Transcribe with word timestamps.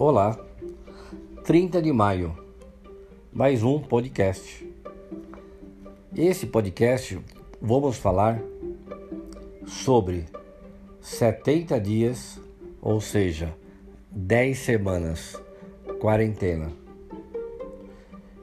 Olá, 0.00 0.38
30 1.42 1.82
de 1.82 1.92
maio, 1.92 2.32
mais 3.32 3.64
um 3.64 3.80
podcast. 3.80 4.64
Esse 6.14 6.46
podcast 6.46 7.18
vamos 7.60 7.96
falar 7.96 8.40
sobre 9.66 10.26
70 11.00 11.80
dias, 11.80 12.40
ou 12.80 13.00
seja, 13.00 13.52
10 14.12 14.56
semanas, 14.56 15.42
quarentena. 15.98 16.70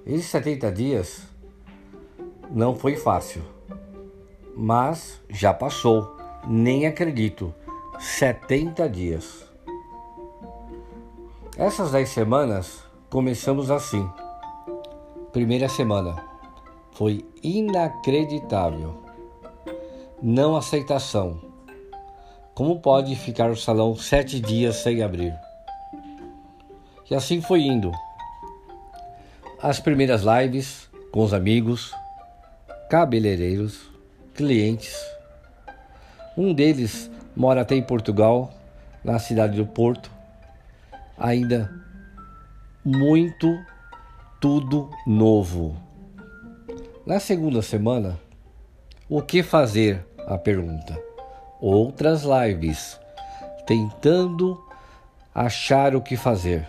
Esses 0.06 0.26
70 0.26 0.72
dias 0.74 1.22
não 2.52 2.76
foi 2.76 2.98
fácil, 2.98 3.42
mas 4.54 5.22
já 5.30 5.54
passou, 5.54 6.18
nem 6.46 6.86
acredito. 6.86 7.56
70 7.98 8.90
dias. 8.90 9.55
Essas 11.58 11.92
10 11.92 12.10
semanas 12.10 12.84
começamos 13.10 13.72
assim. 13.72 14.06
Primeira 15.32 15.70
semana 15.70 16.22
foi 16.92 17.26
inacreditável. 17.42 19.02
Não 20.22 20.58
aceitação. 20.58 21.40
Como 22.54 22.82
pode 22.82 23.16
ficar 23.16 23.50
o 23.50 23.56
salão 23.56 23.96
sete 23.96 24.42
dias 24.42 24.76
sem 24.76 25.02
abrir? 25.02 25.34
E 27.10 27.16
assim 27.16 27.42
foi 27.42 27.62
indo. 27.62 27.90
As 29.62 29.80
primeiras 29.80 30.24
lives 30.24 30.90
com 31.10 31.24
os 31.24 31.34
amigos, 31.34 31.96
cabeleireiros, 32.90 33.90
clientes. 34.34 34.94
Um 36.38 36.54
deles 36.54 37.10
mora 37.34 37.62
até 37.62 37.76
em 37.76 37.82
Portugal, 37.82 38.52
na 39.02 39.20
cidade 39.20 39.56
do 39.56 39.66
Porto. 39.66 40.15
Ainda 41.18 41.72
muito 42.84 43.58
tudo 44.40 44.90
novo. 45.08 45.76
Na 47.06 47.20
segunda 47.20 47.62
semana, 47.62 48.20
o 49.08 49.22
que 49.22 49.44
fazer? 49.44 50.06
A 50.28 50.38
pergunta. 50.38 51.00
Outras 51.62 52.24
lives, 52.24 53.00
tentando 53.66 54.60
achar 55.34 55.96
o 55.96 56.02
que 56.02 56.18
fazer. 56.18 56.68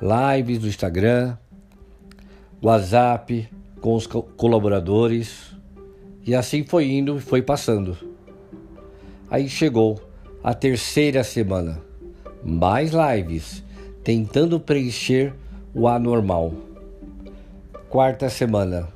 Lives 0.00 0.58
do 0.58 0.68
Instagram, 0.68 1.36
WhatsApp 2.62 3.48
com 3.80 3.94
os 3.94 4.06
colaboradores 4.06 5.54
e 6.24 6.34
assim 6.34 6.64
foi 6.64 6.90
indo 6.90 7.18
e 7.18 7.20
foi 7.20 7.42
passando. 7.42 7.96
Aí 9.30 9.48
chegou 9.48 10.00
a 10.42 10.54
terceira 10.54 11.22
semana, 11.22 11.82
mais 12.44 12.90
lives, 12.92 13.64
tentando 14.02 14.60
preencher 14.60 15.32
o 15.74 15.88
anormal. 15.88 16.52
Quarta 17.88 18.28
semana, 18.28 18.88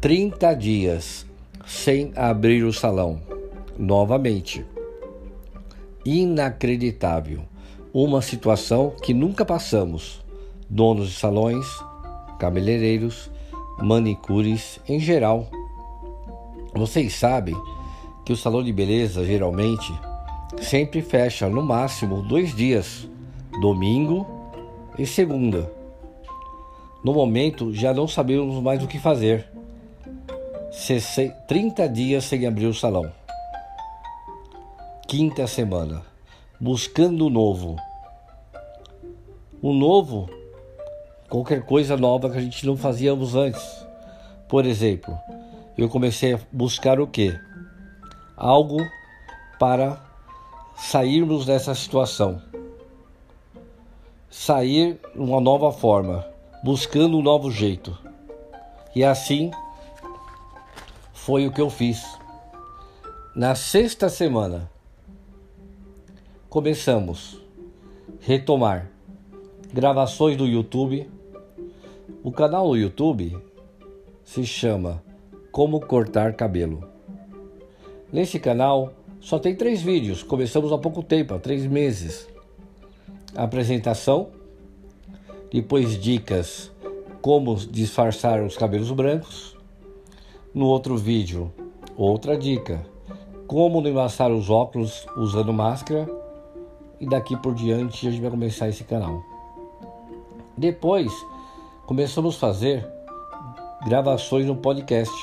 30 0.00 0.54
dias 0.54 1.26
sem 1.66 2.12
abrir 2.14 2.62
o 2.62 2.72
salão. 2.72 3.20
Novamente. 3.76 4.64
Inacreditável. 6.04 7.42
Uma 7.92 8.22
situação 8.22 8.94
que 9.02 9.12
nunca 9.12 9.44
passamos. 9.44 10.24
Donos 10.70 11.08
de 11.08 11.16
salões, 11.16 11.66
cabeleireiros, 12.38 13.30
manicures 13.78 14.78
em 14.88 15.00
geral. 15.00 15.48
Vocês 16.74 17.14
sabem 17.14 17.56
que 18.24 18.32
o 18.32 18.36
salão 18.36 18.62
de 18.62 18.72
beleza 18.72 19.24
geralmente 19.24 19.92
sempre 20.60 21.02
fecha 21.02 21.48
no 21.48 21.62
máximo 21.62 22.22
dois 22.22 22.54
dias, 22.54 23.08
domingo 23.60 24.26
e 24.98 25.06
segunda. 25.06 25.70
No 27.04 27.12
momento 27.12 27.72
já 27.72 27.94
não 27.94 28.08
sabemos 28.08 28.62
mais 28.62 28.82
o 28.82 28.86
que 28.86 28.98
fazer. 28.98 29.48
30 31.48 31.88
dias 31.88 32.24
sem 32.24 32.46
abrir 32.46 32.66
o 32.66 32.74
salão. 32.74 33.10
Quinta 35.08 35.46
semana, 35.46 36.02
buscando 36.60 37.26
o 37.26 37.30
novo. 37.30 37.76
O 39.62 39.72
novo 39.72 40.28
qualquer 41.28 41.62
coisa 41.62 41.96
nova 41.96 42.30
que 42.30 42.38
a 42.38 42.40
gente 42.40 42.66
não 42.66 42.76
fazíamos 42.76 43.34
antes. 43.34 43.86
Por 44.48 44.64
exemplo, 44.64 45.16
eu 45.76 45.88
comecei 45.88 46.34
a 46.34 46.40
buscar 46.52 47.00
o 47.00 47.06
que? 47.06 47.38
Algo 48.36 48.78
para 49.58 50.00
sairmos 50.76 51.46
dessa 51.46 51.74
situação. 51.74 52.40
Sair 54.30 55.00
uma 55.14 55.40
nova 55.40 55.72
forma, 55.72 56.26
buscando 56.62 57.18
um 57.18 57.22
novo 57.22 57.50
jeito. 57.50 57.96
E 58.94 59.02
assim 59.02 59.50
foi 61.12 61.46
o 61.46 61.52
que 61.52 61.60
eu 61.60 61.70
fiz. 61.70 62.04
Na 63.34 63.54
sexta 63.54 64.08
semana, 64.08 64.70
começamos 66.48 67.40
retomar 68.20 68.90
gravações 69.72 70.36
do 70.36 70.46
YouTube 70.46 71.10
o 72.26 72.32
canal 72.32 72.70
do 72.70 72.76
YouTube 72.76 73.38
se 74.24 74.44
chama 74.44 75.00
Como 75.52 75.80
Cortar 75.80 76.34
Cabelo. 76.34 76.82
Nesse 78.12 78.40
canal 78.40 78.92
só 79.20 79.38
tem 79.38 79.54
três 79.54 79.82
vídeos, 79.82 80.22
começamos 80.22 80.72
há 80.72 80.78
pouco 80.78 81.02
tempo, 81.02 81.34
há 81.34 81.38
três 81.38 81.66
meses. 81.66 82.28
apresentação, 83.34 84.28
depois 85.52 86.00
dicas 86.00 86.70
como 87.20 87.56
disfarçar 87.56 88.42
os 88.42 88.56
cabelos 88.56 88.90
brancos. 88.92 89.56
No 90.54 90.66
outro 90.66 90.96
vídeo, 90.96 91.52
outra 91.96 92.36
dica, 92.36 92.86
como 93.46 93.80
não 93.80 93.90
embaçar 93.90 94.30
os 94.30 94.48
óculos 94.48 95.06
usando 95.16 95.52
máscara. 95.52 96.08
E 96.98 97.06
daqui 97.06 97.36
por 97.36 97.52
diante 97.52 98.06
a 98.06 98.10
gente 98.10 98.22
vai 98.22 98.30
começar 98.30 98.68
esse 98.68 98.84
canal. 98.84 99.22
Depois 100.56 101.12
começamos 101.84 102.36
a 102.36 102.38
fazer 102.38 102.88
gravações 103.84 104.46
no 104.46 104.56
podcast. 104.56 105.14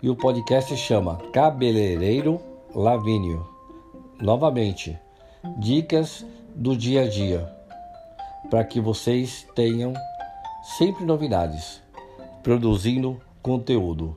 E 0.00 0.08
o 0.08 0.14
podcast 0.14 0.76
chama 0.76 1.16
Cabeleireiro 1.32 2.40
Lavínio. 2.74 3.46
Novamente, 4.20 4.98
dicas 5.58 6.24
do 6.54 6.76
dia 6.76 7.02
a 7.02 7.08
dia 7.08 7.52
para 8.50 8.64
que 8.64 8.80
vocês 8.80 9.46
tenham 9.54 9.92
sempre 10.78 11.04
novidades, 11.04 11.82
produzindo 12.42 13.20
conteúdo. 13.42 14.16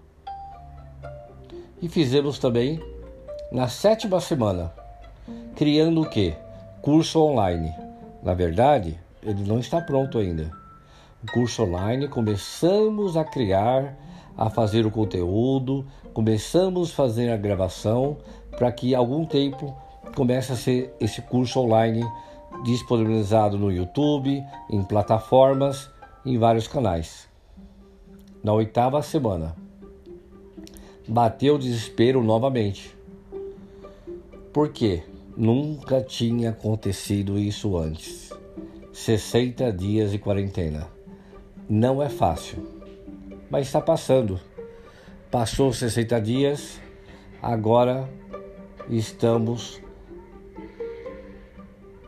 E 1.82 1.90
fizemos 1.90 2.38
também 2.38 2.80
na 3.52 3.68
sétima 3.68 4.22
semana, 4.22 4.72
criando 5.56 6.02
o 6.02 6.10
que? 6.10 6.36
Curso 6.82 7.20
online. 7.20 7.74
Na 8.22 8.34
verdade, 8.34 9.00
ele 9.24 9.44
não 9.44 9.60
está 9.60 9.82
pronto 9.82 10.18
ainda 10.18 10.62
o 11.24 11.32
curso 11.32 11.64
online, 11.64 12.08
começamos 12.08 13.16
a 13.16 13.24
criar, 13.24 13.96
a 14.38 14.50
fazer 14.50 14.86
o 14.86 14.92
conteúdo, 14.92 15.86
começamos 16.14 16.92
a 16.92 16.96
fazer 16.96 17.30
a 17.30 17.38
gravação 17.38 18.18
para 18.58 18.72
que 18.72 18.94
algum 18.96 19.26
tempo 19.26 19.76
comece 20.16 20.52
a 20.52 20.56
ser 20.56 20.94
esse 21.00 21.22
curso 21.22 21.60
online 21.60 22.04
disponibilizado 22.64 23.58
no 23.58 23.72
YouTube, 23.72 24.44
em 24.70 24.84
plataformas, 24.84 25.90
em 26.26 26.38
vários 26.38 26.68
canais. 26.68 27.28
Na 28.44 28.54
oitava 28.54 29.02
semana, 29.02 29.56
bateu 31.08 31.56
o 31.56 31.60
desespero 31.60 32.24
novamente. 32.24 32.96
Por 34.54 34.70
quê? 34.70 35.04
Nunca 35.36 36.02
tinha 36.02 36.50
acontecido 36.50 37.40
isso 37.40 37.78
antes. 37.78 38.32
60 38.94 39.72
dias 39.72 40.12
de 40.12 40.20
quarentena. 40.20 40.88
Não 41.70 42.04
é 42.04 42.10
fácil, 42.10 42.81
mas 43.52 43.68
está 43.68 43.82
passando. 43.82 44.40
Passou 45.30 45.74
60 45.74 46.22
dias, 46.22 46.80
agora 47.42 48.10
estamos 48.90 49.82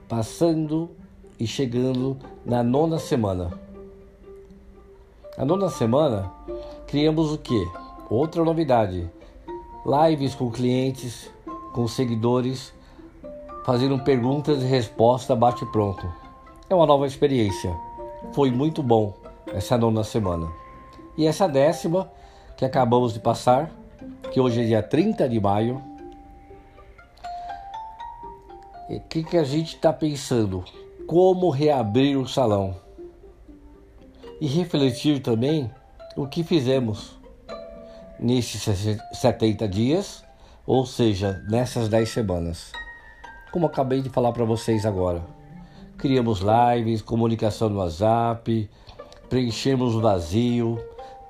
passando 0.08 0.90
e 1.38 1.46
chegando 1.46 2.18
na 2.46 2.64
nona 2.64 2.98
semana. 2.98 3.52
A 5.38 5.44
nona 5.44 5.70
semana 5.70 6.32
criamos 6.88 7.34
o 7.34 7.38
que? 7.38 7.68
Outra 8.10 8.44
novidade: 8.44 9.10
lives 9.86 10.36
com 10.36 10.50
clientes, 10.50 11.30
com 11.74 11.88
seguidores, 11.88 12.74
fazendo 13.66 14.00
perguntas 14.00 14.64
e 14.64 14.66
respostas 14.66 15.38
bate 15.38 15.66
pronto. 15.68 16.08
É 16.70 16.76
uma 16.76 16.86
nova 16.86 17.06
experiência. 17.06 17.76
Foi 18.34 18.50
muito 18.50 18.82
bom 18.82 19.14
essa 19.48 19.78
nona 19.78 20.04
semana. 20.04 20.63
E 21.18 21.26
essa 21.28 21.48
décima, 21.48 22.12
que 22.58 22.66
acabamos 22.66 23.14
de 23.14 23.20
passar, 23.20 23.70
que 24.32 24.40
hoje 24.40 24.62
é 24.62 24.66
dia 24.66 24.84
30 24.84 25.30
de 25.30 25.40
maio, 25.40 25.82
O 28.90 29.00
que, 29.00 29.24
que 29.24 29.38
a 29.38 29.44
gente 29.44 29.76
está 29.76 29.94
pensando? 29.94 30.64
Como 31.08 31.50
reabrir 31.50 32.18
o 32.18 32.28
salão? 32.28 32.76
E 34.42 34.46
refletir 34.46 35.22
também 35.22 35.72
o 36.18 36.28
que 36.28 36.44
fizemos 36.44 37.18
nesses 38.20 38.62
70 39.14 39.68
dias, 39.70 40.24
ou 40.68 40.86
seja, 40.86 41.42
nessas 41.50 41.88
10 41.88 42.10
semanas. 42.10 42.72
Como 43.52 43.66
acabei 43.66 44.02
de 44.02 44.10
falar 44.10 44.34
para 44.34 44.44
vocês 44.44 44.86
agora. 44.86 45.24
Criamos 45.98 46.42
lives, 46.42 47.02
comunicação 47.02 47.70
no 47.70 47.80
WhatsApp, 47.80 48.70
preenchemos 49.30 49.96
o 49.96 50.02
vazio, 50.02 50.78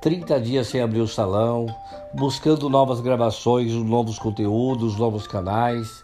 30 0.04 0.38
dias 0.42 0.68
sem 0.68 0.82
abrir 0.82 1.00
o 1.00 1.08
salão, 1.08 1.66
buscando 2.14 2.70
novas 2.70 3.00
gravações, 3.00 3.72
novos 3.72 4.20
conteúdos, 4.20 4.98
novos 4.98 5.26
canais, 5.26 6.04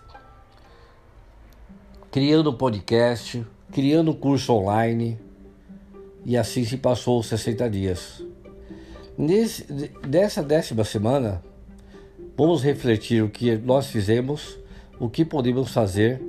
criando 2.10 2.54
podcast, 2.54 3.46
criando 3.74 4.16
curso 4.16 4.54
online, 4.54 5.19
e 6.24 6.38
assim 6.38 6.63
se 6.63 6.78
passou 6.78 7.19
os 7.19 7.28
60 7.28 7.69
dias. 7.69 8.24
Nesse, 9.18 9.66
dessa 10.07 10.42
décima 10.42 10.86
semana, 10.86 11.44
vamos 12.38 12.63
refletir 12.63 13.22
o 13.22 13.30
que 13.30 13.57
nós 13.57 13.88
fizemos, 13.88 14.57
o 14.98 15.10
que 15.10 15.25
podemos 15.25 15.74
fazer 15.74 16.22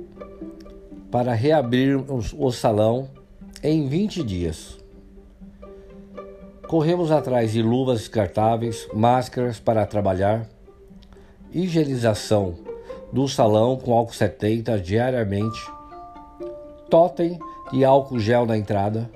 para 1.09 1.33
reabrir 1.33 1.95
o 2.37 2.51
salão 2.51 3.09
em 3.63 3.87
20 3.87 4.23
dias. 4.23 4.80
Corremos 6.71 7.11
atrás 7.11 7.51
de 7.51 7.61
luvas 7.61 7.99
descartáveis, 7.99 8.87
máscaras 8.93 9.59
para 9.59 9.85
trabalhar, 9.85 10.47
higienização 11.51 12.55
do 13.11 13.27
salão 13.27 13.75
com 13.75 13.93
álcool 13.93 14.13
70 14.13 14.79
diariamente, 14.79 15.59
totem 16.89 17.37
e 17.73 17.83
álcool 17.83 18.21
gel 18.21 18.45
na 18.45 18.57
entrada, 18.57 19.11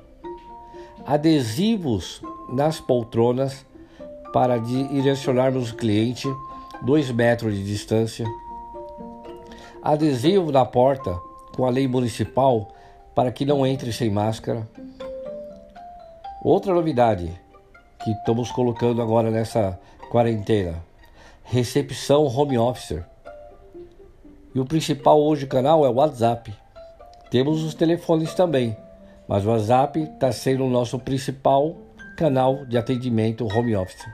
adesivos 1.05 2.21
nas 2.49 2.81
poltronas 2.81 3.65
para 4.33 4.57
direcionarmos 4.57 5.71
o 5.71 5.75
cliente 5.77 6.27
dois 6.81 7.09
metros 7.09 7.55
de 7.55 7.63
distância, 7.63 8.25
adesivo 9.81 10.51
na 10.51 10.65
porta 10.65 11.17
com 11.55 11.65
a 11.65 11.69
lei 11.69 11.87
municipal 11.87 12.67
para 13.15 13.31
que 13.31 13.45
não 13.45 13.65
entre 13.65 13.93
sem 13.93 14.09
máscara. 14.09 14.67
Outra 16.43 16.73
novidade 16.73 17.44
que 18.05 18.11
estamos 18.11 18.51
colocando 18.51 19.01
agora 19.01 19.31
nessa 19.31 19.79
quarentena: 20.11 20.75
recepção 21.43 22.27
home 22.27 22.55
office. 22.55 23.01
E 24.53 24.59
o 24.59 24.65
principal 24.65 25.19
hoje 25.19 25.47
canal 25.47 25.83
é 25.83 25.89
o 25.89 25.95
WhatsApp. 25.95 26.53
Temos 27.31 27.63
os 27.63 27.73
telefones 27.73 28.35
também, 28.35 28.77
mas 29.27 29.43
o 29.43 29.49
WhatsApp 29.49 29.99
está 29.99 30.31
sendo 30.31 30.65
o 30.65 30.69
nosso 30.69 30.99
principal 30.99 31.75
canal 32.15 32.63
de 32.65 32.77
atendimento 32.77 33.45
home 33.45 33.75
office. 33.75 34.05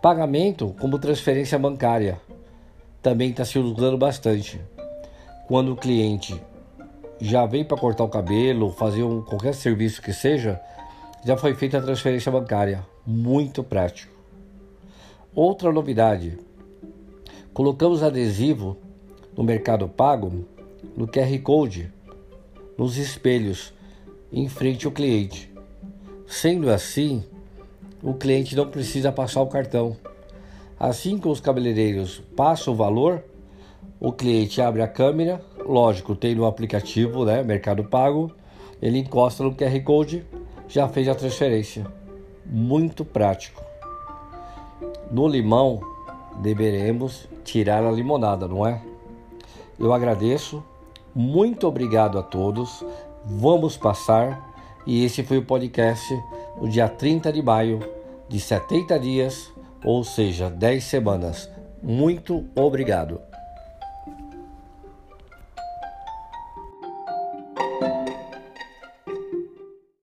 Pagamento 0.00 0.74
como 0.80 0.98
transferência 0.98 1.58
bancária 1.58 2.18
também 3.02 3.30
está 3.30 3.44
se 3.44 3.58
usando 3.58 3.98
bastante. 3.98 4.58
Quando 5.46 5.72
o 5.72 5.76
cliente 5.76 6.40
já 7.20 7.44
vem 7.44 7.64
para 7.64 7.76
cortar 7.76 8.04
o 8.04 8.08
cabelo, 8.08 8.72
fazer 8.72 9.02
um, 9.02 9.22
qualquer 9.22 9.54
serviço 9.54 10.00
que 10.00 10.12
seja, 10.12 10.60
já 11.24 11.36
foi 11.36 11.54
feita 11.54 11.78
a 11.78 11.82
transferência 11.82 12.30
bancária. 12.30 12.86
Muito 13.06 13.62
prático. 13.62 14.12
Outra 15.34 15.72
novidade: 15.72 16.38
colocamos 17.52 18.02
adesivo 18.02 18.76
no 19.36 19.44
Mercado 19.44 19.88
Pago 19.88 20.44
no 20.96 21.06
QR 21.06 21.38
Code 21.42 21.92
nos 22.76 22.96
espelhos 22.96 23.72
em 24.32 24.48
frente 24.48 24.86
ao 24.86 24.92
cliente. 24.92 25.52
Sendo 26.26 26.70
assim, 26.70 27.24
o 28.02 28.14
cliente 28.14 28.54
não 28.54 28.68
precisa 28.68 29.10
passar 29.10 29.42
o 29.42 29.46
cartão. 29.46 29.96
Assim 30.78 31.18
que 31.18 31.26
os 31.26 31.40
cabeleireiros 31.40 32.22
passam 32.36 32.72
o 32.72 32.76
valor, 32.76 33.24
o 33.98 34.12
cliente 34.12 34.60
abre 34.60 34.82
a 34.82 34.86
câmera, 34.86 35.40
lógico, 35.58 36.14
tem 36.14 36.34
no 36.34 36.46
aplicativo, 36.46 37.24
né, 37.24 37.42
Mercado 37.42 37.82
Pago, 37.82 38.32
ele 38.80 38.98
encosta 38.98 39.42
no 39.42 39.54
QR 39.54 39.80
Code, 39.82 40.24
já 40.68 40.86
fez 40.88 41.08
a 41.08 41.14
transferência. 41.14 41.86
Muito 42.44 43.04
prático. 43.04 43.62
No 45.10 45.26
limão, 45.26 45.80
deveremos 46.40 47.26
tirar 47.44 47.82
a 47.84 47.90
limonada, 47.90 48.46
não 48.46 48.66
é? 48.66 48.80
Eu 49.78 49.92
agradeço, 49.92 50.62
muito 51.14 51.66
obrigado 51.66 52.18
a 52.18 52.22
todos. 52.22 52.84
Vamos 53.24 53.76
passar 53.76 54.54
e 54.86 55.04
esse 55.04 55.22
foi 55.22 55.38
o 55.38 55.44
podcast 55.44 56.14
no 56.60 56.68
dia 56.68 56.88
30 56.88 57.32
de 57.32 57.42
maio 57.42 57.80
de 58.28 58.38
70 58.38 58.98
dias, 58.98 59.50
ou 59.84 60.04
seja, 60.04 60.50
10 60.50 60.84
semanas. 60.84 61.50
Muito 61.82 62.44
obrigado. 62.54 63.27